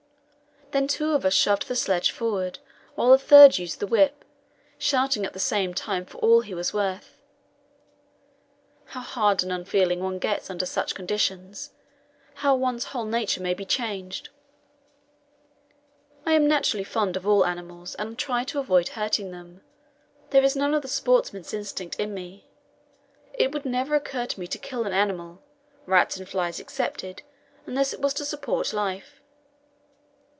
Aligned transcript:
Then 0.71 0.87
two 0.87 1.11
of 1.11 1.25
us 1.25 1.33
shoved 1.33 1.67
the 1.67 1.75
sledge 1.75 2.11
forward, 2.11 2.59
while 2.95 3.09
the 3.11 3.17
third 3.17 3.57
used 3.57 3.81
the 3.81 3.87
whip, 3.87 4.23
shouting 4.77 5.25
at 5.25 5.33
the 5.33 5.37
same 5.39 5.73
time 5.73 6.05
for 6.05 6.17
all 6.19 6.39
he 6.39 6.53
was 6.53 6.73
worth. 6.73 7.19
How 8.85 9.01
hard 9.01 9.43
and 9.43 9.51
unfeeling 9.51 9.99
one 9.99 10.17
gets 10.17 10.49
under 10.49 10.65
such 10.65 10.95
conditions; 10.95 11.71
how 12.35 12.55
one's 12.55 12.85
whole 12.85 13.03
nature 13.03 13.41
may 13.41 13.53
be 13.53 13.65
changed! 13.65 14.29
I 16.25 16.31
am 16.35 16.47
naturally 16.47 16.85
fond 16.85 17.17
of 17.17 17.27
all 17.27 17.45
animals, 17.45 17.93
and 17.95 18.17
try 18.17 18.45
to 18.45 18.59
avoid 18.59 18.87
hurting 18.87 19.31
them. 19.31 19.59
There 20.29 20.41
is 20.41 20.55
none 20.55 20.73
of 20.73 20.83
the 20.83 20.87
"sportsman's" 20.87 21.53
instinct 21.53 21.97
in 21.99 22.13
me; 22.13 22.47
it 23.33 23.51
would 23.51 23.65
never 23.65 23.93
occur 23.93 24.25
to 24.27 24.39
me 24.39 24.47
to 24.47 24.57
kill 24.57 24.85
an 24.85 24.93
animal 24.93 25.41
rats 25.85 26.15
and 26.15 26.29
flies 26.29 26.61
excepted 26.61 27.23
unless 27.65 27.91
it 27.91 27.99
was 27.99 28.13
to 28.13 28.23
support 28.23 28.71
life. 28.71 29.17